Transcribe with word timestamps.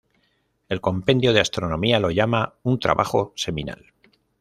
El 0.67 0.81
Compendio 0.81 1.31
de 1.31 1.41
Astronomía 1.41 1.99
lo 1.99 2.09
llama 2.09 2.55
un 2.63 2.79
"trabajo 2.79 3.33
seminal". 3.35 3.93